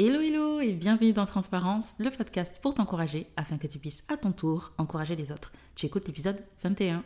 Hello 0.00 0.20
hello 0.20 0.60
et 0.60 0.74
bienvenue 0.74 1.12
dans 1.12 1.26
Transparence, 1.26 1.94
le 1.98 2.12
podcast 2.12 2.60
pour 2.62 2.72
t'encourager 2.72 3.26
afin 3.36 3.58
que 3.58 3.66
tu 3.66 3.80
puisses 3.80 4.04
à 4.06 4.16
ton 4.16 4.30
tour 4.30 4.70
encourager 4.78 5.16
les 5.16 5.32
autres. 5.32 5.50
Tu 5.74 5.86
écoutes 5.86 6.06
l'épisode 6.06 6.40
21. 6.62 7.02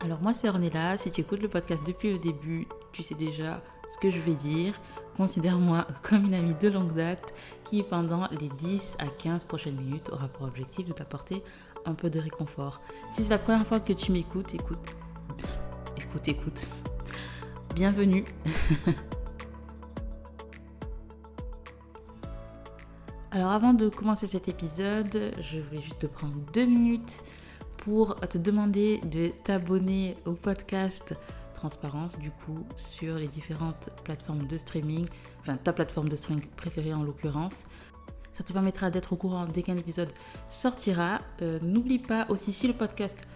Alors 0.00 0.20
moi 0.20 0.34
c'est 0.34 0.48
Ornella, 0.48 0.98
si 0.98 1.12
tu 1.12 1.20
écoutes 1.20 1.42
le 1.42 1.48
podcast 1.48 1.86
depuis 1.86 2.10
le 2.10 2.18
début, 2.18 2.66
tu 2.92 3.04
sais 3.04 3.14
déjà 3.14 3.62
ce 3.88 3.98
que 3.98 4.10
je 4.10 4.18
vais 4.18 4.34
dire. 4.34 4.74
Considère-moi 5.16 5.86
comme 6.02 6.24
une 6.24 6.34
amie 6.34 6.56
de 6.60 6.70
longue 6.70 6.94
date 6.94 7.32
qui 7.62 7.84
pendant 7.84 8.26
les 8.40 8.48
10 8.48 8.96
à 8.98 9.06
15 9.06 9.44
prochaines 9.44 9.76
minutes 9.76 10.10
aura 10.10 10.26
pour 10.26 10.48
objectif 10.48 10.88
de 10.88 10.92
t'apporter 10.92 11.40
un 11.86 11.94
peu 11.94 12.10
de 12.10 12.18
réconfort. 12.18 12.80
Si 13.12 13.22
c'est 13.22 13.30
la 13.30 13.38
première 13.38 13.64
fois 13.64 13.78
que 13.78 13.92
tu 13.92 14.10
m'écoutes, 14.10 14.54
écoute, 14.54 14.96
écoute. 16.26 16.68
Bienvenue. 17.74 18.24
Alors 23.30 23.50
avant 23.50 23.74
de 23.74 23.88
commencer 23.88 24.26
cet 24.26 24.48
épisode, 24.48 25.32
je 25.40 25.58
voulais 25.58 25.80
juste 25.80 25.98
te 26.00 26.06
prendre 26.06 26.36
deux 26.52 26.66
minutes 26.66 27.22
pour 27.78 28.14
te 28.20 28.38
demander 28.38 29.00
de 29.10 29.26
t'abonner 29.44 30.16
au 30.24 30.32
podcast 30.32 31.14
Transparence, 31.54 32.16
du 32.18 32.30
coup, 32.30 32.64
sur 32.76 33.16
les 33.16 33.28
différentes 33.28 33.90
plateformes 34.04 34.46
de 34.46 34.56
streaming, 34.56 35.08
enfin 35.40 35.56
ta 35.56 35.72
plateforme 35.72 36.08
de 36.08 36.16
streaming 36.16 36.46
préférée 36.56 36.94
en 36.94 37.02
l'occurrence. 37.02 37.64
Ça 38.34 38.44
te 38.44 38.52
permettra 38.52 38.90
d'être 38.90 39.12
au 39.12 39.16
courant 39.16 39.46
dès 39.46 39.62
qu'un 39.62 39.76
épisode 39.76 40.12
sortira. 40.48 41.18
Euh, 41.42 41.58
n'oublie 41.62 41.98
pas 41.98 42.26
aussi 42.28 42.52
si 42.52 42.66
le 42.66 42.74
podcast 42.74 43.26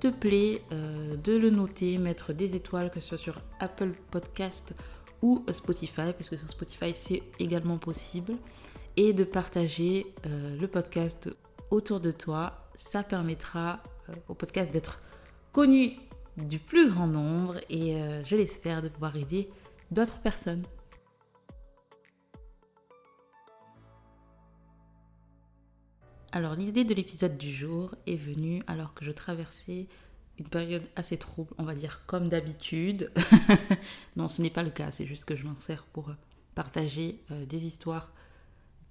te 0.00 0.08
plaît 0.08 0.62
euh, 0.72 1.16
de 1.16 1.36
le 1.36 1.50
noter, 1.50 1.98
mettre 1.98 2.32
des 2.32 2.56
étoiles, 2.56 2.90
que 2.90 3.00
ce 3.00 3.08
soit 3.08 3.18
sur 3.18 3.40
Apple 3.60 3.92
Podcast 4.10 4.74
ou 5.22 5.44
Spotify, 5.50 6.12
puisque 6.14 6.38
sur 6.38 6.48
Spotify 6.48 6.92
c'est 6.94 7.22
également 7.38 7.78
possible, 7.78 8.36
et 8.96 9.12
de 9.12 9.24
partager 9.24 10.06
euh, 10.26 10.56
le 10.56 10.68
podcast 10.68 11.30
autour 11.70 12.00
de 12.00 12.12
toi. 12.12 12.68
Ça 12.76 13.02
permettra 13.02 13.82
euh, 14.08 14.14
au 14.28 14.34
podcast 14.34 14.72
d'être 14.72 15.00
connu 15.52 15.96
du 16.36 16.58
plus 16.60 16.90
grand 16.90 17.08
nombre 17.08 17.56
et 17.68 17.96
je 18.24 18.36
l'espère 18.36 18.80
de 18.80 18.88
pouvoir 18.88 19.16
aider 19.16 19.50
d'autres 19.90 20.20
personnes. 20.20 20.62
Alors 26.38 26.54
l'idée 26.54 26.84
de 26.84 26.94
l'épisode 26.94 27.36
du 27.36 27.52
jour 27.52 27.96
est 28.06 28.14
venue 28.14 28.62
alors 28.68 28.94
que 28.94 29.04
je 29.04 29.10
traversais 29.10 29.88
une 30.38 30.46
période 30.46 30.84
assez 30.94 31.16
trouble, 31.16 31.52
on 31.58 31.64
va 31.64 31.74
dire 31.74 32.06
comme 32.06 32.28
d'habitude. 32.28 33.10
non, 34.16 34.28
ce 34.28 34.40
n'est 34.40 34.48
pas 34.48 34.62
le 34.62 34.70
cas, 34.70 34.92
c'est 34.92 35.04
juste 35.04 35.24
que 35.24 35.34
je 35.34 35.44
m'en 35.44 35.58
sers 35.58 35.84
pour 35.86 36.12
partager 36.54 37.20
euh, 37.32 37.44
des 37.44 37.66
histoires 37.66 38.12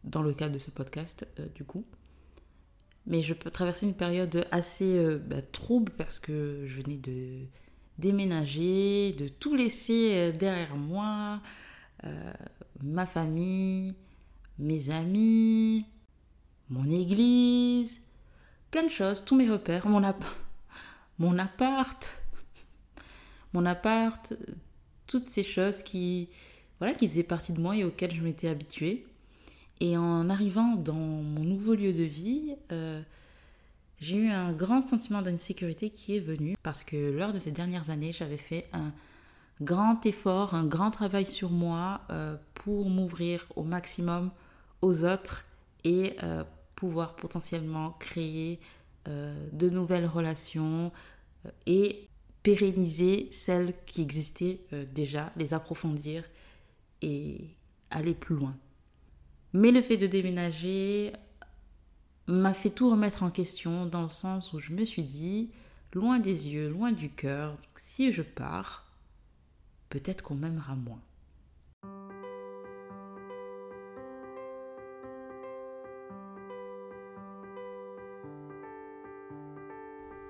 dans 0.04 0.24
le 0.24 0.34
cadre 0.34 0.56
de 0.56 0.60
ce 0.60 0.72
podcast, 0.72 1.26
euh, 1.40 1.46
du 1.56 1.64
coup. 1.64 1.86
Mais 3.06 3.22
je 3.22 3.34
peux 3.34 3.50
traverser 3.50 3.86
une 3.86 3.96
période 3.96 4.46
assez 4.52 4.98
euh, 4.98 5.18
bah, 5.18 5.42
trouble 5.42 5.94
parce 5.94 6.20
que 6.20 6.66
je 6.66 6.82
venais 6.82 6.98
de 6.98 7.46
déménager, 7.98 9.14
de 9.14 9.30
tout 9.30 9.56
laisser 9.56 10.34
derrière 10.34 10.76
moi, 10.76 11.42
ma 12.84 13.06
famille, 13.06 13.96
mes 14.60 14.90
amis, 14.90 15.86
mon 16.70 16.90
église, 16.90 18.02
plein 18.72 18.84
de 18.84 18.90
choses, 18.90 19.24
tous 19.24 19.36
mes 19.36 19.50
repères, 19.50 19.88
mon, 19.88 20.02
mon 21.20 21.38
appart, 21.38 22.12
mon 23.54 23.66
appart, 23.66 24.34
toutes 25.08 25.30
ces 25.30 25.44
choses 25.44 25.82
qui, 25.82 26.30
voilà, 26.80 26.94
qui 26.94 27.08
faisaient 27.08 27.24
partie 27.24 27.54
de 27.54 27.62
moi 27.62 27.76
et 27.76 27.84
auxquelles 27.84 28.14
je 28.14 28.22
m'étais 28.22 28.50
habituée. 28.50 29.06
Et 29.80 29.96
en 29.96 30.30
arrivant 30.30 30.76
dans 30.76 30.94
mon 30.94 31.44
nouveau 31.44 31.76
lieu 31.76 31.94
de 31.94 32.04
vie, 32.04 32.56
euh, 32.72 33.02
j'ai 34.00 34.18
eu 34.18 34.30
un 34.30 34.52
grand 34.52 34.86
sentiment 34.86 35.22
d'insécurité 35.22 35.90
qui 35.90 36.18
est 36.18 36.20
venu 36.20 36.56
parce 36.64 36.84
que 36.84 37.12
lors 37.12 37.32
de 37.32 37.40
ces 37.40 37.52
dernières 37.52 37.90
années, 37.90 38.12
j'avais 38.12 38.38
fait 38.38 38.68
un 38.74 38.92
grand 39.62 40.06
effort, 40.06 40.54
un 40.54 40.66
grand 40.66 40.92
travail 40.92 41.26
sur 41.26 41.52
moi 41.52 42.02
euh, 42.10 42.36
pour 42.54 42.90
m'ouvrir 42.90 43.46
au 43.56 43.64
maximum 43.64 44.32
aux 44.82 45.06
autres 45.06 45.46
et 45.84 46.16
euh, 46.24 46.44
pouvoir 46.78 47.16
potentiellement 47.16 47.92
créer 47.92 48.60
euh, 49.08 49.50
de 49.52 49.70
nouvelles 49.70 50.06
relations 50.06 50.94
euh, 51.46 51.50
et 51.66 52.08
pérenniser 52.44 53.28
celles 53.32 53.74
qui 53.86 54.02
existaient 54.02 54.62
euh, 54.72 54.86
déjà, 54.86 55.34
les 55.36 55.54
approfondir 55.54 56.24
et 57.02 57.50
aller 57.90 58.14
plus 58.14 58.36
loin. 58.36 58.56
Mais 59.54 59.72
le 59.72 59.82
fait 59.82 59.98
de 59.98 60.08
déménager 60.08 61.14
m'a 62.28 62.54
fait 62.54 62.70
tout 62.70 62.92
remettre 62.92 63.24
en 63.24 63.32
question 63.32 63.88
dans 63.88 64.04
le 64.04 64.10
sens 64.10 64.54
où 64.54 64.60
je 64.60 64.72
me 64.72 64.86
suis 64.86 65.04
dit, 65.04 65.50
loin 65.94 66.20
des 66.20 66.48
yeux, 66.48 66.70
loin 66.70 66.92
du 66.92 67.10
cœur, 67.10 67.58
si 67.76 68.12
je 68.12 68.22
pars, 68.22 68.92
peut-être 69.90 70.22
qu'on 70.22 70.36
m'aimera 70.36 70.76
moins. 70.76 71.02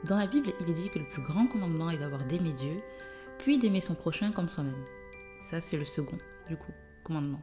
Dans 0.08 0.18
la 0.18 0.28
Bible, 0.28 0.54
il 0.62 0.70
est 0.70 0.74
dit 0.74 0.90
que 0.90 1.00
le 1.00 1.06
plus 1.06 1.22
grand 1.22 1.48
commandement 1.48 1.90
est 1.90 1.98
d'avoir 1.98 2.24
d'aimer 2.24 2.54
Dieu, 2.54 2.82
puis 3.40 3.58
d'aimer 3.58 3.82
son 3.82 3.94
prochain 3.94 4.32
comme 4.32 4.48
soi-même. 4.48 4.86
Ça, 5.42 5.60
c'est 5.60 5.76
le 5.76 5.84
second, 5.84 6.18
du 6.48 6.56
coup, 6.56 6.72
commandement. 7.04 7.42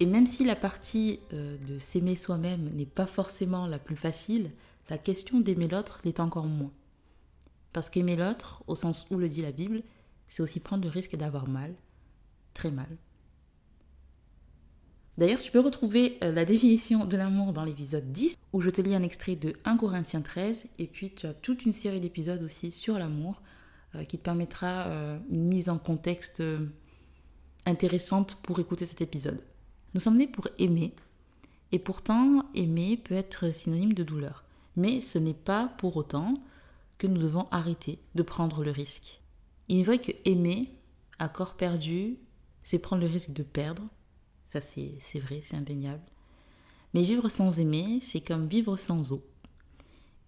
Et 0.00 0.06
même 0.06 0.26
si 0.26 0.44
la 0.44 0.56
partie 0.56 1.20
euh, 1.34 1.58
de 1.58 1.78
s'aimer 1.78 2.16
soi-même 2.16 2.70
n'est 2.74 2.86
pas 2.86 3.06
forcément 3.06 3.66
la 3.66 3.78
plus 3.78 3.96
facile, 3.96 4.52
la 4.88 4.96
question 4.96 5.40
d'aimer 5.40 5.68
l'autre 5.68 6.00
l'est 6.04 6.18
encore 6.18 6.46
moins. 6.46 6.72
Parce 7.74 7.90
qu'aimer 7.90 8.16
l'autre, 8.16 8.64
au 8.66 8.74
sens 8.74 9.06
où 9.10 9.18
le 9.18 9.28
dit 9.28 9.42
la 9.42 9.52
Bible, 9.52 9.82
c'est 10.28 10.42
aussi 10.42 10.60
prendre 10.60 10.84
le 10.84 10.90
risque 10.90 11.16
d'avoir 11.16 11.46
mal, 11.46 11.74
très 12.54 12.70
mal. 12.70 12.88
D'ailleurs, 15.18 15.40
tu 15.40 15.50
peux 15.50 15.60
retrouver 15.60 16.18
euh, 16.22 16.30
la 16.30 16.44
définition 16.44 17.06
de 17.06 17.16
l'amour 17.16 17.54
dans 17.54 17.64
l'épisode 17.64 18.12
10, 18.12 18.36
où 18.52 18.60
je 18.60 18.68
te 18.68 18.82
lis 18.82 18.94
un 18.94 19.02
extrait 19.02 19.34
de 19.34 19.54
1 19.64 19.78
Corinthiens 19.78 20.20
13, 20.20 20.66
et 20.78 20.86
puis 20.86 21.10
tu 21.14 21.26
as 21.26 21.32
toute 21.32 21.64
une 21.64 21.72
série 21.72 22.00
d'épisodes 22.00 22.42
aussi 22.42 22.70
sur 22.70 22.98
l'amour, 22.98 23.40
euh, 23.94 24.04
qui 24.04 24.18
te 24.18 24.22
permettra 24.22 24.86
euh, 24.86 25.18
une 25.30 25.44
mise 25.44 25.70
en 25.70 25.78
contexte 25.78 26.42
intéressante 27.64 28.36
pour 28.42 28.60
écouter 28.60 28.84
cet 28.84 29.00
épisode. 29.00 29.40
Nous 29.94 30.00
sommes 30.00 30.18
nés 30.18 30.26
pour 30.26 30.48
aimer, 30.58 30.94
et 31.72 31.78
pourtant 31.78 32.44
aimer 32.54 32.98
peut 32.98 33.14
être 33.14 33.54
synonyme 33.54 33.94
de 33.94 34.04
douleur. 34.04 34.44
Mais 34.76 35.00
ce 35.00 35.18
n'est 35.18 35.32
pas 35.32 35.72
pour 35.78 35.96
autant 35.96 36.34
que 36.98 37.06
nous 37.06 37.20
devons 37.20 37.46
arrêter 37.50 37.98
de 38.14 38.22
prendre 38.22 38.62
le 38.62 38.70
risque. 38.70 39.22
Il 39.68 39.80
est 39.80 39.84
vrai 39.84 39.98
que 39.98 40.12
aimer 40.26 40.74
à 41.18 41.30
corps 41.30 41.54
perdu, 41.54 42.18
c'est 42.62 42.78
prendre 42.78 43.00
le 43.00 43.08
risque 43.08 43.32
de 43.32 43.42
perdre, 43.42 43.82
ça, 44.48 44.60
c'est 44.60 45.20
vrai, 45.20 45.42
c'est 45.44 45.56
indéniable. 45.56 46.02
Mais 46.94 47.02
vivre 47.02 47.28
sans 47.28 47.58
aimer, 47.58 48.00
c'est 48.02 48.20
comme 48.20 48.46
vivre 48.46 48.76
sans 48.76 49.12
eau. 49.12 49.22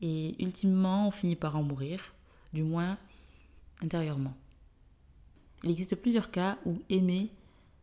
Et 0.01 0.41
ultimement, 0.43 1.09
on 1.09 1.11
finit 1.11 1.37
par 1.37 1.57
en 1.57 1.63
mourir, 1.63 2.15
du 2.53 2.63
moins 2.63 2.99
intérieurement. 3.83 4.37
Il 5.65 5.71
existe 5.71 5.97
plusieurs 5.97 6.31
cas 6.31 6.59
où 6.65 6.79
aimer 6.89 7.31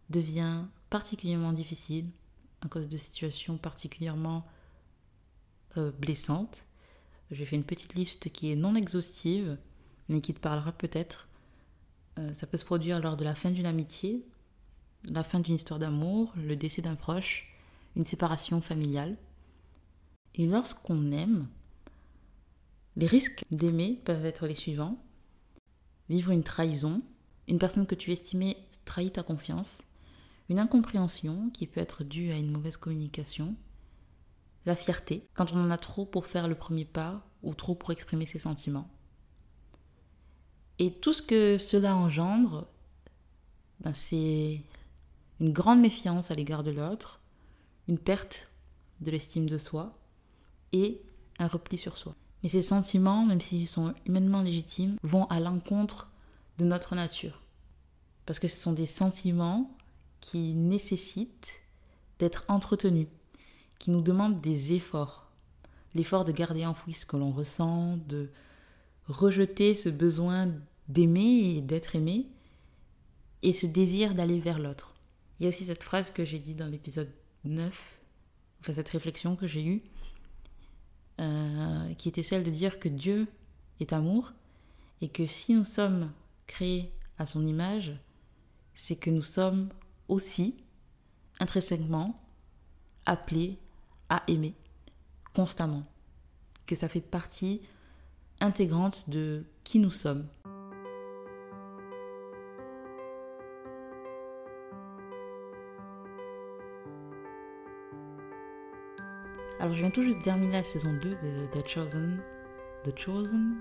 devient 0.09 0.63
particulièrement 0.89 1.51
difficile 1.51 2.05
à 2.61 2.67
cause 2.67 2.87
de 2.87 2.97
situations 2.97 3.57
particulièrement 3.57 4.45
euh, 5.77 5.91
blessantes. 5.91 6.63
J'ai 7.31 7.45
fait 7.45 7.55
une 7.55 7.63
petite 7.63 7.95
liste 7.95 8.29
qui 8.31 8.51
est 8.51 8.55
non 8.55 8.75
exhaustive, 8.75 9.57
mais 10.09 10.21
qui 10.21 10.33
te 10.33 10.39
parlera 10.39 10.71
peut-être. 10.71 11.27
Euh, 12.17 12.33
ça 12.33 12.47
peut 12.47 12.57
se 12.57 12.65
produire 12.65 12.99
lors 13.01 13.17
de 13.17 13.23
la 13.23 13.35
fin 13.35 13.51
d'une 13.51 13.65
amitié, 13.65 14.25
la 15.09 15.23
fin 15.23 15.39
d'une 15.39 15.55
histoire 15.55 15.79
d'amour, 15.79 16.33
le 16.35 16.55
décès 16.55 16.81
d'un 16.81 16.95
proche, 16.95 17.53
une 17.95 18.05
séparation 18.05 18.61
familiale. 18.61 19.17
Et 20.35 20.45
lorsqu'on 20.45 21.11
aime, 21.11 21.47
les 22.95 23.07
risques 23.07 23.43
d'aimer 23.51 24.01
peuvent 24.05 24.25
être 24.25 24.47
les 24.47 24.55
suivants. 24.55 24.97
Vivre 26.09 26.31
une 26.31 26.43
trahison, 26.43 26.97
une 27.47 27.59
personne 27.59 27.87
que 27.87 27.95
tu 27.95 28.11
estimais 28.11 28.57
trahit 28.85 29.13
ta 29.13 29.23
confiance, 29.23 29.81
une 30.49 30.59
incompréhension 30.59 31.49
qui 31.49 31.67
peut 31.67 31.81
être 31.81 32.03
due 32.03 32.31
à 32.31 32.37
une 32.37 32.51
mauvaise 32.51 32.77
communication, 32.77 33.55
la 34.65 34.75
fierté, 34.75 35.27
quand 35.33 35.53
on 35.53 35.63
en 35.63 35.71
a 35.71 35.77
trop 35.77 36.05
pour 36.05 36.25
faire 36.25 36.47
le 36.47 36.55
premier 36.55 36.85
pas 36.85 37.25
ou 37.43 37.53
trop 37.53 37.75
pour 37.75 37.91
exprimer 37.91 38.25
ses 38.25 38.39
sentiments. 38.39 38.89
Et 40.79 40.91
tout 40.91 41.13
ce 41.13 41.21
que 41.21 41.57
cela 41.57 41.95
engendre, 41.95 42.67
ben 43.79 43.93
c'est 43.93 44.61
une 45.39 45.51
grande 45.51 45.81
méfiance 45.81 46.31
à 46.31 46.33
l'égard 46.33 46.63
de 46.63 46.71
l'autre, 46.71 47.21
une 47.87 47.97
perte 47.97 48.51
de 49.01 49.11
l'estime 49.11 49.49
de 49.49 49.57
soi 49.57 49.97
et 50.71 51.01
un 51.39 51.47
repli 51.47 51.77
sur 51.77 51.97
soi. 51.97 52.15
Mais 52.43 52.49
ces 52.49 52.61
sentiments, 52.61 53.25
même 53.25 53.41
s'ils 53.41 53.67
sont 53.67 53.93
humainement 54.05 54.41
légitimes, 54.41 54.97
vont 55.03 55.25
à 55.25 55.39
l'encontre 55.39 56.09
de 56.57 56.65
notre 56.65 56.95
nature. 56.95 57.41
Parce 58.25 58.39
que 58.39 58.47
ce 58.47 58.59
sont 58.59 58.73
des 58.73 58.85
sentiments 58.85 59.75
qui 60.21 60.53
nécessitent 60.53 61.59
d'être 62.19 62.45
entretenus, 62.47 63.07
qui 63.77 63.91
nous 63.91 64.01
demandent 64.01 64.41
des 64.41 64.73
efforts. 64.73 65.29
L'effort 65.93 66.25
de 66.25 66.31
garder 66.31 66.65
enfoui 66.65 66.93
ce 66.93 67.05
que 67.05 67.17
l'on 67.17 67.31
ressent, 67.31 67.97
de 68.07 68.31
rejeter 69.07 69.73
ce 69.73 69.89
besoin 69.89 70.51
d'aimer 70.87 71.55
et 71.57 71.61
d'être 71.61 71.95
aimé, 71.95 72.27
et 73.43 73.53
ce 73.53 73.65
désir 73.65 74.15
d'aller 74.15 74.39
vers 74.39 74.59
l'autre. 74.59 74.94
Il 75.39 75.43
y 75.43 75.45
a 75.45 75.49
aussi 75.49 75.65
cette 75.65 75.83
phrase 75.83 76.11
que 76.11 76.23
j'ai 76.23 76.39
dit 76.39 76.55
dans 76.55 76.67
l'épisode 76.67 77.11
9, 77.43 77.99
enfin 78.61 78.73
cette 78.73 78.89
réflexion 78.89 79.35
que 79.35 79.47
j'ai 79.47 79.65
eue, 79.65 79.83
euh, 81.19 81.93
qui 81.95 82.09
était 82.09 82.23
celle 82.23 82.43
de 82.43 82.49
dire 82.49 82.79
que 82.79 82.89
Dieu 82.89 83.27
est 83.79 83.93
amour 83.93 84.33
et 85.01 85.09
que 85.09 85.25
si 85.27 85.53
nous 85.53 85.65
sommes 85.65 86.11
créés 86.47 86.91
à 87.17 87.25
son 87.25 87.45
image, 87.45 87.93
c'est 88.73 88.95
que 88.95 89.09
nous 89.09 89.21
sommes 89.21 89.69
aussi 90.07 90.55
intrinsèquement 91.39 92.21
appelés 93.05 93.59
à 94.09 94.23
aimer 94.27 94.53
constamment, 95.33 95.83
que 96.65 96.75
ça 96.75 96.87
fait 96.87 97.01
partie 97.01 97.61
intégrante 98.39 99.09
de 99.09 99.43
qui 99.63 99.79
nous 99.79 99.91
sommes. 99.91 100.27
Alors 109.65 109.73
je 109.73 109.81
viens 109.81 109.89
tout 109.89 110.03
juste 110.03 110.19
de 110.19 110.23
terminer 110.23 110.51
la 110.51 110.63
saison 110.63 110.93
2 110.93 111.09
de 111.09 111.47
The 111.51 111.67
Chosen. 111.67 112.19
The 112.83 112.95
Chosen 112.95 113.57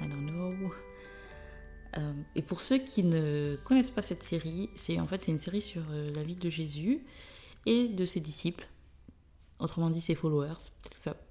I 0.00 0.06
don't 0.06 0.24
know. 0.24 0.52
Euh, 1.96 2.12
et 2.36 2.42
pour 2.42 2.60
ceux 2.60 2.78
qui 2.78 3.02
ne 3.02 3.56
connaissent 3.64 3.90
pas 3.90 4.02
cette 4.02 4.22
série, 4.22 4.70
c'est 4.76 5.00
en 5.00 5.06
fait 5.08 5.20
c'est 5.20 5.32
une 5.32 5.40
série 5.40 5.60
sur 5.60 5.82
euh, 5.90 6.12
la 6.14 6.22
vie 6.22 6.36
de 6.36 6.48
Jésus 6.48 7.00
et 7.66 7.88
de 7.88 8.06
ses 8.06 8.20
disciples, 8.20 8.68
autrement 9.58 9.90
dit 9.90 10.00
ses 10.00 10.14
followers. 10.14 10.70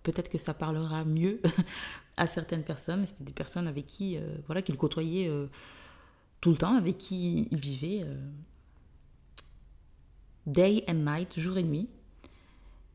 Peut-être 0.04 0.28
que 0.28 0.38
ça 0.38 0.54
parlera 0.54 1.06
mieux 1.06 1.40
à 2.18 2.28
certaines 2.28 2.64
personnes. 2.64 3.06
C'était 3.06 3.24
des 3.24 3.32
personnes 3.32 3.66
avec 3.66 3.88
qui, 3.88 4.18
euh, 4.18 4.36
voilà, 4.48 4.62
qu'il 4.62 4.76
côtoyait 4.76 5.32
tout 6.42 6.52
le 6.52 6.58
temps, 6.58 6.76
avec 6.76 6.98
qui 6.98 7.48
il 7.50 7.60
vivait 7.62 8.06
day 10.46 10.84
and 10.90 10.96
night, 10.96 11.40
jour 11.40 11.58
et 11.58 11.64
nuit. 11.64 11.88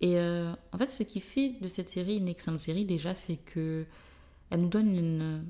Et 0.03 0.19
euh, 0.19 0.53
en 0.73 0.79
fait, 0.79 0.91
ce 0.91 1.05
qui 1.05 1.21
fait 1.21 1.55
de 1.61 1.69
cette 1.69 1.89
série 1.89 2.17
une 2.17 2.29
excellente 2.29 2.61
série, 2.61 2.85
déjà, 2.85 3.15
c'est 3.15 3.37
que 3.37 3.87
elle 4.51 4.63
nous 4.63 4.69
donne 4.69 4.95
une, 4.95 5.45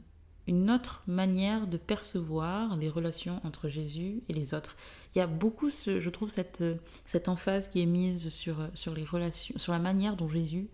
une 0.47 0.71
autre 0.71 1.03
manière 1.07 1.67
de 1.67 1.77
percevoir 1.77 2.77
les 2.77 2.89
relations 2.89 3.41
entre 3.45 3.69
Jésus 3.69 4.23
et 4.29 4.33
les 4.33 4.55
autres. 4.55 4.77
Il 5.15 5.19
y 5.19 5.23
a 5.23 5.27
beaucoup, 5.27 5.69
je 5.69 6.09
trouve, 6.11 6.29
cette, 6.29 6.63
cette 7.07 7.29
emphase 7.29 7.69
qui 7.69 7.81
est 7.83 7.87
mise 7.87 8.29
sur, 8.29 8.57
sur 8.75 8.95
les 8.95 9.05
relations, 9.05 9.59
sur 9.59 9.73
la 9.73 9.79
manière 9.79 10.17
dont 10.17 10.29
Jésus 10.29 10.69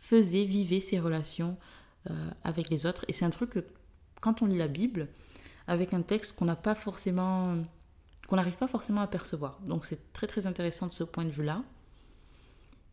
faisait, 0.00 0.44
vivait 0.44 0.80
ses 0.80 0.98
relations 0.98 1.56
euh, 2.10 2.30
avec 2.42 2.70
les 2.70 2.86
autres. 2.86 3.04
Et 3.08 3.12
c'est 3.12 3.24
un 3.24 3.30
truc 3.30 3.50
que, 3.50 3.64
quand 4.20 4.42
on 4.42 4.46
lit 4.46 4.58
la 4.58 4.68
Bible, 4.68 5.08
avec 5.66 5.94
un 5.94 6.02
texte 6.02 6.34
qu'on 6.34 6.44
n'a 6.44 6.56
pas 6.56 6.74
forcément, 6.74 7.56
qu'on 8.28 8.36
n'arrive 8.36 8.56
pas 8.56 8.68
forcément 8.68 9.00
à 9.00 9.06
percevoir. 9.06 9.60
Donc 9.66 9.84
c'est 9.84 10.12
très 10.12 10.26
très 10.26 10.46
intéressant 10.46 10.86
de 10.86 10.92
ce 10.92 11.04
point 11.04 11.24
de 11.24 11.30
vue-là. 11.30 11.62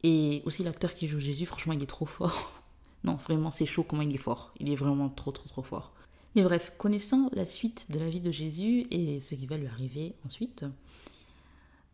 Et 0.03 0.41
aussi 0.45 0.63
l'acteur 0.63 0.93
qui 0.93 1.07
joue 1.07 1.19
Jésus, 1.19 1.45
franchement, 1.45 1.73
il 1.73 1.83
est 1.83 1.87
trop 1.87 2.05
fort. 2.05 2.57
Non, 3.03 3.15
vraiment, 3.15 3.49
c'est 3.49 3.65
chaud 3.65 3.81
comment 3.81 4.03
il 4.03 4.13
est 4.13 4.19
fort. 4.19 4.53
Il 4.59 4.69
est 4.69 4.75
vraiment 4.75 5.09
trop, 5.09 5.31
trop, 5.31 5.49
trop 5.49 5.63
fort. 5.63 5.91
Mais 6.35 6.43
bref, 6.43 6.71
connaissant 6.77 7.31
la 7.33 7.47
suite 7.47 7.89
de 7.89 7.97
la 7.97 8.07
vie 8.07 8.19
de 8.19 8.31
Jésus 8.31 8.85
et 8.91 9.19
ce 9.19 9.33
qui 9.33 9.47
va 9.47 9.57
lui 9.57 9.65
arriver 9.65 10.13
ensuite, 10.23 10.65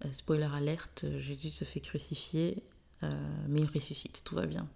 euh, 0.05 0.11
spoiler 0.11 0.49
alerte, 0.53 1.05
Jésus 1.19 1.49
se 1.49 1.63
fait 1.63 1.79
crucifier, 1.79 2.61
euh, 3.03 3.09
mais 3.47 3.61
il 3.61 3.67
ressuscite, 3.67 4.21
tout 4.25 4.35
va 4.35 4.45
bien. 4.45 4.67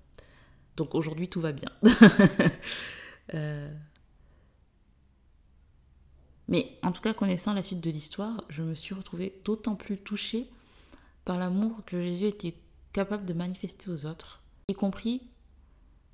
Donc 0.77 0.95
aujourd'hui, 0.95 1.27
tout 1.27 1.41
va 1.41 1.51
bien. 1.51 1.69
Euh, 3.35 3.71
mais 6.49 6.77
en 6.83 6.91
tout 6.91 7.01
cas, 7.01 7.13
connaissant 7.13 7.53
la 7.53 7.63
suite 7.63 7.79
de 7.79 7.89
l'histoire, 7.89 8.43
je 8.49 8.61
me 8.61 8.73
suis 8.73 8.93
retrouvée 8.93 9.39
d'autant 9.45 9.75
plus 9.75 9.97
touchée 9.97 10.49
par 11.23 11.37
l'amour 11.37 11.77
que 11.85 12.01
Jésus 12.01 12.25
était 12.25 12.55
capable 12.93 13.25
de 13.25 13.33
manifester 13.33 13.89
aux 13.89 14.05
autres, 14.05 14.41
y 14.67 14.73
compris 14.73 15.21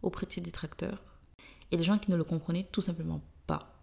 auprès 0.01 0.25
de 0.25 0.31
ses 0.31 0.41
détracteurs 0.41 1.03
et 1.71 1.77
les 1.77 1.83
gens 1.83 1.97
qui 1.97 2.11
ne 2.11 2.15
le 2.15 2.23
comprenaient 2.23 2.67
tout 2.71 2.81
simplement 2.81 3.21
pas. 3.45 3.77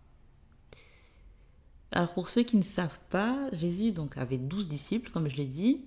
Alors 1.93 2.13
pour 2.15 2.29
ceux 2.29 2.43
qui 2.43 2.57
ne 2.57 2.63
savent 2.63 3.01
pas, 3.11 3.49
Jésus 3.53 3.93
donc 3.93 4.17
avait 4.17 4.39
douze 4.39 4.69
disciples, 4.69 5.11
comme 5.11 5.29
je 5.29 5.37
l'ai 5.37 5.47
dit, 5.47 5.85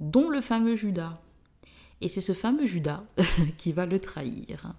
dont 0.00 0.28
le 0.28 0.40
fameux 0.40 0.76
Judas. 0.76 1.20
Et 2.00 2.08
c'est 2.08 2.20
ce 2.20 2.32
fameux 2.32 2.66
Judas 2.66 3.04
qui 3.58 3.72
va 3.72 3.86
le 3.86 4.00
trahir. 4.00 4.74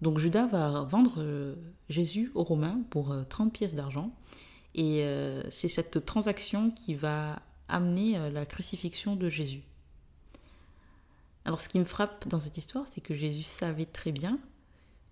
Donc 0.00 0.18
Judas 0.18 0.46
va 0.46 0.82
vendre 0.82 1.16
euh, 1.18 1.54
Jésus 1.88 2.30
aux 2.34 2.44
Romains 2.44 2.80
pour 2.90 3.14
30 3.28 3.48
euh, 3.48 3.50
pièces 3.50 3.74
d'argent. 3.74 4.14
Et 4.74 5.02
euh, 5.02 5.42
c'est 5.50 5.68
cette 5.68 6.04
transaction 6.04 6.70
qui 6.70 6.94
va 6.94 7.42
amener 7.68 8.30
la 8.30 8.46
crucifixion 8.46 9.16
de 9.16 9.28
Jésus. 9.28 9.62
Alors 11.48 11.60
ce 11.60 11.70
qui 11.70 11.78
me 11.78 11.86
frappe 11.86 12.28
dans 12.28 12.40
cette 12.40 12.58
histoire, 12.58 12.86
c'est 12.86 13.00
que 13.00 13.14
Jésus 13.14 13.42
savait 13.42 13.86
très 13.86 14.12
bien 14.12 14.38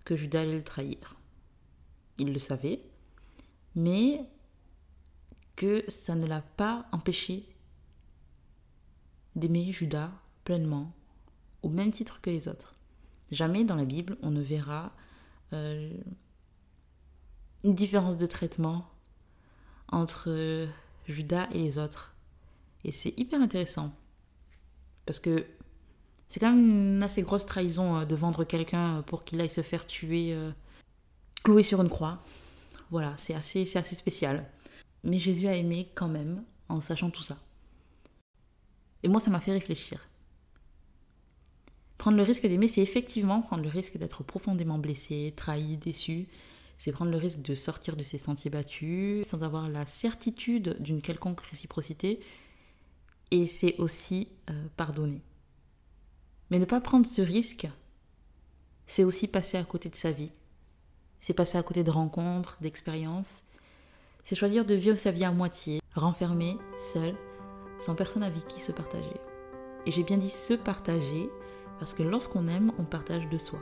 que 0.04 0.16
Judas 0.16 0.42
allait 0.42 0.58
le 0.58 0.62
trahir. 0.62 1.16
Il 2.18 2.34
le 2.34 2.38
savait, 2.38 2.82
mais 3.74 4.20
que 5.56 5.82
ça 5.88 6.14
ne 6.14 6.26
l'a 6.26 6.42
pas 6.42 6.84
empêché 6.92 7.48
d'aimer 9.34 9.72
Judas 9.72 10.12
pleinement, 10.44 10.92
au 11.62 11.70
même 11.70 11.90
titre 11.90 12.20
que 12.20 12.28
les 12.28 12.48
autres. 12.48 12.74
Jamais 13.30 13.64
dans 13.64 13.74
la 13.74 13.86
Bible 13.86 14.18
on 14.20 14.30
ne 14.30 14.42
verra 14.42 14.92
euh, 15.54 15.90
une 17.64 17.74
différence 17.74 18.18
de 18.18 18.26
traitement 18.26 18.90
entre 19.88 20.68
Judas 21.06 21.48
et 21.52 21.60
les 21.60 21.78
autres. 21.78 22.14
Et 22.84 22.92
c'est 22.92 23.14
hyper 23.18 23.40
intéressant. 23.40 23.90
Parce 25.06 25.18
que 25.18 25.46
c'est 26.28 26.40
quand 26.40 26.52
même 26.52 26.96
une 26.96 27.02
assez 27.02 27.22
grosse 27.22 27.46
trahison 27.46 28.00
euh, 28.00 28.04
de 28.04 28.14
vendre 28.14 28.44
quelqu'un 28.44 28.98
euh, 28.98 29.02
pour 29.02 29.24
qu'il 29.24 29.40
aille 29.40 29.50
se 29.50 29.62
faire 29.62 29.86
tuer, 29.86 30.32
euh, 30.32 30.50
cloué 31.44 31.62
sur 31.62 31.80
une 31.80 31.88
croix. 31.88 32.18
Voilà, 32.90 33.14
c'est 33.16 33.34
assez, 33.34 33.64
c'est 33.64 33.78
assez 33.78 33.94
spécial. 33.94 34.48
Mais 35.04 35.18
Jésus 35.18 35.46
a 35.46 35.54
aimé 35.54 35.88
quand 35.94 36.08
même 36.08 36.36
en 36.68 36.80
sachant 36.80 37.10
tout 37.10 37.22
ça. 37.22 37.36
Et 39.02 39.08
moi, 39.08 39.20
ça 39.20 39.30
m'a 39.30 39.40
fait 39.40 39.52
réfléchir. 39.52 40.08
Prendre 41.98 42.16
le 42.16 42.22
risque 42.22 42.42
d'aimer, 42.42 42.68
c'est 42.68 42.82
effectivement 42.82 43.40
prendre 43.40 43.62
le 43.62 43.68
risque 43.68 43.96
d'être 43.96 44.22
profondément 44.24 44.78
blessé, 44.78 45.32
trahi, 45.36 45.76
déçu. 45.76 46.26
C'est 46.78 46.92
prendre 46.92 47.10
le 47.10 47.16
risque 47.16 47.40
de 47.40 47.54
sortir 47.54 47.96
de 47.96 48.02
ses 48.02 48.18
sentiers 48.18 48.50
battus 48.50 49.26
sans 49.26 49.42
avoir 49.42 49.68
la 49.68 49.86
certitude 49.86 50.76
d'une 50.80 51.00
quelconque 51.00 51.40
réciprocité. 51.40 52.20
Et 53.30 53.46
c'est 53.46 53.76
aussi 53.78 54.28
pardonner. 54.76 55.22
Mais 56.50 56.58
ne 56.58 56.64
pas 56.64 56.80
prendre 56.80 57.06
ce 57.06 57.22
risque, 57.22 57.68
c'est 58.86 59.04
aussi 59.04 59.26
passer 59.26 59.58
à 59.58 59.64
côté 59.64 59.88
de 59.88 59.96
sa 59.96 60.12
vie. 60.12 60.30
C'est 61.20 61.34
passer 61.34 61.58
à 61.58 61.62
côté 61.62 61.82
de 61.82 61.90
rencontres, 61.90 62.56
d'expériences. 62.60 63.42
C'est 64.24 64.36
choisir 64.36 64.64
de 64.64 64.74
vivre 64.74 64.98
sa 64.98 65.10
vie 65.10 65.24
à 65.24 65.32
moitié, 65.32 65.80
renfermé, 65.94 66.56
seul, 66.92 67.14
sans 67.84 67.94
personne 67.94 68.22
avec 68.22 68.46
qui 68.48 68.60
se 68.60 68.72
partager. 68.72 69.20
Et 69.86 69.90
j'ai 69.90 70.02
bien 70.02 70.18
dit 70.18 70.30
se 70.30 70.54
partager 70.54 71.28
parce 71.78 71.94
que 71.94 72.02
lorsqu'on 72.02 72.48
aime, 72.48 72.72
on 72.78 72.84
partage 72.84 73.28
de 73.28 73.38
soi. 73.38 73.60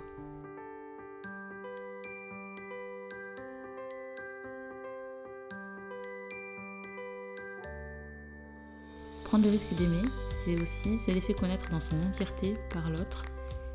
Prendre 9.34 9.46
le 9.46 9.50
risque 9.50 9.74
d'aimer, 9.74 10.08
c'est 10.44 10.60
aussi 10.60 10.96
se 10.96 11.10
laisser 11.10 11.34
connaître 11.34 11.68
dans 11.72 11.80
son 11.80 12.00
entièreté 12.04 12.54
par 12.70 12.88
l'autre. 12.88 13.24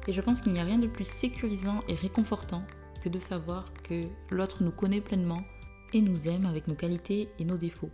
Et 0.07 0.13
je 0.13 0.21
pense 0.21 0.39
qu'il 0.39 0.53
n'y 0.53 0.59
a 0.61 0.63
rien 0.63 0.79
de 0.79 0.87
plus 0.87 1.03
sécurisant 1.03 1.81
et 1.89 1.95
réconfortant 1.95 2.63
que 3.03 3.09
de 3.09 3.19
savoir 3.19 3.65
que 3.83 4.03
l'autre 4.31 4.63
nous 4.63 4.71
connaît 4.71 5.01
pleinement 5.01 5.43
et 5.91 5.99
nous 5.99 6.29
aime 6.29 6.45
avec 6.45 6.69
nos 6.69 6.75
qualités 6.75 7.27
et 7.39 7.43
nos 7.43 7.57
défauts. 7.57 7.91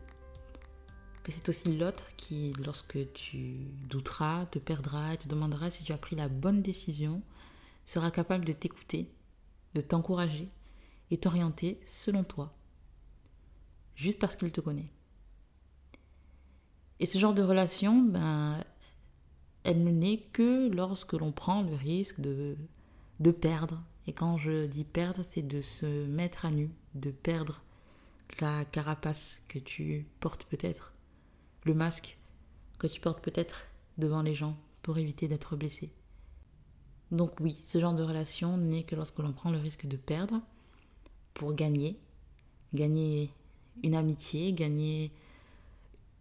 Que 1.24 1.32
c'est 1.32 1.50
aussi 1.50 1.76
l'autre 1.76 2.06
qui, 2.18 2.54
lorsque 2.64 3.12
tu 3.14 3.56
douteras, 3.90 4.46
te 4.46 4.60
perdras 4.60 5.14
et 5.16 5.18
te 5.18 5.28
demandera 5.28 5.72
si 5.72 5.84
tu 5.84 5.92
as 5.92 5.98
pris 5.98 6.16
la 6.16 6.30
bonne 6.30 6.62
décision, 6.62 7.24
sera 7.84 8.12
capable 8.12 8.46
de 8.46 8.54
t'écouter, 8.54 9.10
de 9.74 9.82
t'encourager 9.82 10.50
et 11.10 11.18
t'orienter 11.18 11.80
selon 11.84 12.24
toi, 12.24 12.54
juste 13.96 14.20
parce 14.20 14.36
qu'il 14.36 14.52
te 14.52 14.62
connaît. 14.62 14.92
Et 17.00 17.06
ce 17.06 17.18
genre 17.18 17.34
de 17.34 17.44
relation, 17.44 18.02
ben, 18.02 18.64
elle 19.64 19.84
ne 19.84 19.92
naît 19.92 20.24
que 20.32 20.70
lorsque 20.70 21.14
l'on 21.14 21.32
prend 21.32 21.62
le 21.62 21.76
risque 21.76 22.20
de 22.20 22.58
de 23.20 23.32
perdre. 23.32 23.82
Et 24.08 24.14
quand 24.14 24.38
je 24.38 24.66
dis 24.66 24.84
perdre, 24.84 25.24
c'est 25.24 25.42
de 25.42 25.62
se 25.62 26.06
mettre 26.06 26.46
à 26.46 26.52
nu, 26.52 26.70
de 26.94 27.12
perdre 27.12 27.62
la 28.40 28.66
carapace 28.66 29.42
que 29.48 29.60
tu 29.60 30.06
portes 30.20 30.46
peut-être, 30.46 30.94
le 31.64 31.74
masque 31.74 32.18
que 32.78 32.88
tu 32.88 33.00
portes 33.00 33.24
peut-être 33.24 33.68
devant 33.98 34.22
les 34.22 34.36
gens 34.36 34.58
pour 34.82 34.98
éviter 34.98 35.28
d'être 35.28 35.56
blessé. 35.56 35.92
Donc 37.12 37.40
oui, 37.40 37.62
ce 37.64 37.80
genre 37.80 37.94
de 37.94 38.04
relation 38.04 38.58
n'est 38.58 38.84
que 38.84 38.96
lorsque 38.96 39.20
l'on 39.20 39.32
prend 39.32 39.52
le 39.52 39.60
risque 39.60 39.86
de 39.86 39.98
perdre 39.98 40.42
pour 41.34 41.54
gagner, 41.54 41.98
gagner 42.74 43.32
une 43.84 43.96
amitié, 43.96 44.54
gagner 44.54 45.12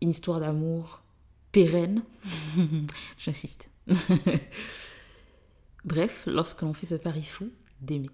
une 0.04 0.10
histoire 0.10 0.38
d'amour 0.38 1.02
pérenne. 1.50 2.02
J'insiste. 3.18 3.70
Bref, 5.84 6.24
lorsque 6.26 6.62
l'on 6.62 6.74
fait 6.74 6.86
ce 6.86 6.94
pari 6.94 7.24
fou 7.24 7.50
d'aimer. 7.80 8.10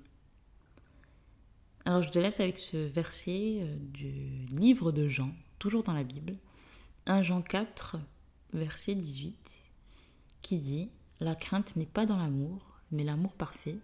Alors 1.84 2.02
je 2.02 2.10
te 2.10 2.18
laisse 2.18 2.40
avec 2.40 2.58
ce 2.58 2.76
verset 2.76 3.58
euh, 3.60 3.76
du 3.76 4.46
livre 4.54 4.92
de 4.92 5.08
Jean, 5.08 5.32
toujours 5.58 5.82
dans 5.82 5.92
la 5.92 6.04
Bible, 6.04 6.36
1 7.06 7.22
Jean 7.22 7.42
4, 7.42 7.96
verset 8.52 8.94
18, 8.94 9.36
qui 10.42 10.58
dit 10.58 10.90
La 11.18 11.34
crainte 11.34 11.74
n'est 11.76 11.86
pas 11.86 12.06
dans 12.06 12.18
l'amour, 12.18 12.80
mais 12.92 13.04
l'amour 13.04 13.32
parfait 13.32 13.78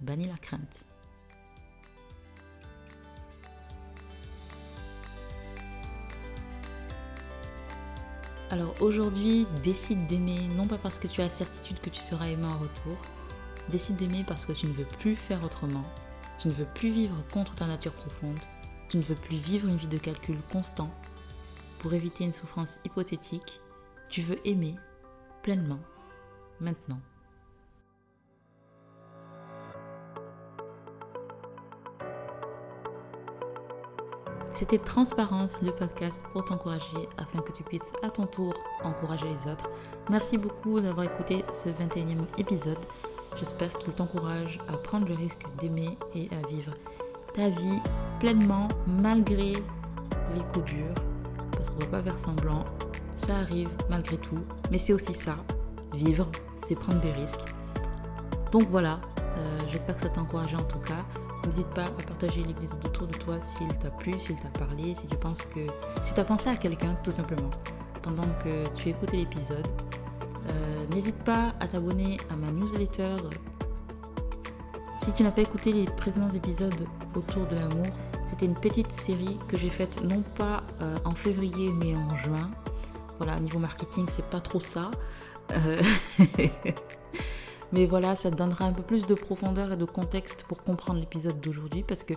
bannit 0.00 0.28
la 0.28 0.38
crainte. 0.38 0.86
Alors 8.50 8.74
aujourd'hui, 8.80 9.46
décide 9.62 10.08
d'aimer, 10.08 10.48
non 10.56 10.66
pas 10.66 10.76
parce 10.76 10.98
que 10.98 11.06
tu 11.06 11.20
as 11.20 11.24
la 11.24 11.30
certitude 11.30 11.80
que 11.80 11.88
tu 11.88 12.00
seras 12.00 12.26
aimé 12.26 12.46
en 12.46 12.58
retour, 12.58 12.98
décide 13.68 13.94
d'aimer 13.94 14.24
parce 14.26 14.44
que 14.44 14.50
tu 14.50 14.66
ne 14.66 14.72
veux 14.72 14.84
plus 14.98 15.14
faire 15.14 15.44
autrement, 15.44 15.84
tu 16.40 16.48
ne 16.48 16.52
veux 16.52 16.66
plus 16.74 16.90
vivre 16.90 17.14
contre 17.32 17.54
ta 17.54 17.66
nature 17.66 17.92
profonde, 17.92 18.40
tu 18.88 18.96
ne 18.96 19.02
veux 19.02 19.14
plus 19.14 19.36
vivre 19.36 19.68
une 19.68 19.76
vie 19.76 19.86
de 19.86 19.98
calcul 19.98 20.36
constant 20.50 20.90
pour 21.78 21.94
éviter 21.94 22.24
une 22.24 22.34
souffrance 22.34 22.80
hypothétique, 22.84 23.60
tu 24.08 24.20
veux 24.22 24.44
aimer 24.44 24.74
pleinement, 25.44 25.80
maintenant. 26.60 27.00
C'était 34.60 34.76
Transparence, 34.76 35.62
le 35.62 35.72
podcast 35.72 36.20
pour 36.34 36.44
t'encourager 36.44 37.08
afin 37.16 37.40
que 37.40 37.50
tu 37.50 37.62
puisses 37.62 37.94
à 38.02 38.10
ton 38.10 38.26
tour 38.26 38.52
encourager 38.84 39.24
les 39.24 39.50
autres. 39.50 39.70
Merci 40.10 40.36
beaucoup 40.36 40.78
d'avoir 40.80 41.06
écouté 41.06 41.42
ce 41.50 41.70
21e 41.70 42.26
épisode. 42.36 42.76
J'espère 43.36 43.72
qu'il 43.78 43.94
t'encourage 43.94 44.58
à 44.68 44.76
prendre 44.76 45.08
le 45.08 45.14
risque 45.14 45.46
d'aimer 45.62 45.88
et 46.14 46.28
à 46.36 46.46
vivre 46.48 46.74
ta 47.34 47.48
vie 47.48 47.78
pleinement 48.18 48.68
malgré 48.86 49.54
les 50.34 50.42
coups 50.52 50.66
durs. 50.66 50.94
Parce 51.52 51.70
qu'on 51.70 51.78
ne 51.78 51.84
va 51.84 51.90
pas 51.92 52.02
faire 52.02 52.18
semblant. 52.18 52.64
Ça 53.16 53.36
arrive 53.36 53.70
malgré 53.88 54.18
tout. 54.18 54.44
Mais 54.70 54.76
c'est 54.76 54.92
aussi 54.92 55.14
ça. 55.14 55.36
Vivre, 55.94 56.28
c'est 56.68 56.74
prendre 56.74 57.00
des 57.00 57.12
risques. 57.12 57.54
Donc 58.52 58.64
voilà, 58.68 59.00
euh, 59.38 59.58
j'espère 59.68 59.96
que 59.96 60.02
ça 60.02 60.10
t'a 60.10 60.20
encouragé 60.20 60.56
en 60.56 60.64
tout 60.64 60.80
cas. 60.80 61.02
N'hésite 61.46 61.68
pas 61.68 61.84
à 61.84 61.90
partager 62.06 62.42
l'épisode 62.42 62.84
autour 62.84 63.06
de 63.06 63.16
toi 63.16 63.36
s'il 63.40 63.68
t'a 63.78 63.90
plu, 63.90 64.12
s'il 64.18 64.36
t'a 64.36 64.58
parlé, 64.58 64.94
si 64.94 65.06
tu 65.06 65.16
penses 65.16 65.42
que. 65.42 65.60
Si 66.02 66.14
tu 66.14 66.20
as 66.20 66.24
pensé 66.24 66.48
à 66.48 66.56
quelqu'un, 66.56 66.96
tout 67.02 67.12
simplement, 67.12 67.50
pendant 68.02 68.28
que 68.44 68.68
tu 68.76 68.90
écoutais 68.90 69.16
l'épisode. 69.16 69.66
Euh, 70.48 70.86
n'hésite 70.94 71.22
pas 71.24 71.54
à 71.60 71.66
t'abonner 71.66 72.18
à 72.30 72.36
ma 72.36 72.50
newsletter. 72.50 73.16
Si 75.02 75.12
tu 75.12 75.22
n'as 75.22 75.30
pas 75.30 75.42
écouté 75.42 75.72
les 75.72 75.84
précédents 75.84 76.30
épisodes 76.30 76.86
autour 77.14 77.46
de 77.46 77.54
l'amour, 77.54 77.86
c'était 78.28 78.46
une 78.46 78.54
petite 78.54 78.92
série 78.92 79.38
que 79.48 79.58
j'ai 79.58 79.70
faite 79.70 80.02
non 80.02 80.22
pas 80.22 80.62
euh, 80.80 80.96
en 81.04 81.12
février 81.12 81.72
mais 81.72 81.94
en 81.96 82.16
juin. 82.16 82.50
Voilà, 83.18 83.38
niveau 83.40 83.58
marketing, 83.58 84.06
c'est 84.14 84.24
pas 84.26 84.40
trop 84.40 84.60
ça. 84.60 84.90
Euh, 85.52 85.80
Mais 87.72 87.86
voilà, 87.86 88.16
ça 88.16 88.30
donnera 88.30 88.64
un 88.64 88.72
peu 88.72 88.82
plus 88.82 89.06
de 89.06 89.14
profondeur 89.14 89.72
et 89.72 89.76
de 89.76 89.84
contexte 89.84 90.44
pour 90.44 90.62
comprendre 90.64 90.98
l'épisode 90.98 91.40
d'aujourd'hui 91.40 91.84
parce 91.86 92.02
que 92.02 92.14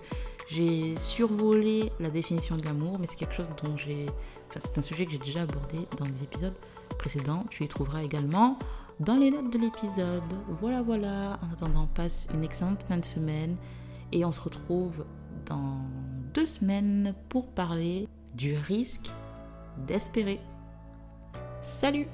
j'ai 0.48 0.96
survolé 1.00 1.92
la 2.00 2.10
définition 2.10 2.58
de 2.58 2.66
l'amour, 2.66 2.98
mais 3.00 3.06
c'est 3.06 3.16
quelque 3.16 3.36
chose 3.36 3.50
dont 3.64 3.78
j'ai. 3.78 4.08
Enfin, 4.50 4.60
c'est 4.64 4.78
un 4.78 4.82
sujet 4.82 5.06
que 5.06 5.12
j'ai 5.12 5.20
déjà 5.20 5.44
abordé 5.44 5.88
dans 5.98 6.06
les 6.06 6.24
épisodes 6.24 6.56
précédents. 6.98 7.46
Tu 7.50 7.64
y 7.64 7.68
trouveras 7.68 8.04
également 8.04 8.58
dans 9.00 9.16
les 9.16 9.30
notes 9.30 9.52
de 9.52 9.60
l'épisode. 9.60 10.24
Voilà, 10.60 10.82
voilà. 10.82 11.40
En 11.42 11.54
attendant, 11.54 11.88
passe 11.88 12.28
une 12.34 12.44
excellente 12.44 12.82
fin 12.88 12.98
de 12.98 13.06
semaine 13.06 13.58
et 14.12 14.26
on 14.26 14.32
se 14.32 14.42
retrouve 14.42 15.06
dans 15.46 15.80
deux 16.34 16.46
semaines 16.46 17.14
pour 17.30 17.48
parler 17.48 18.08
du 18.36 18.56
risque 18.56 19.12
d'espérer. 19.88 20.40
Salut 21.62 22.08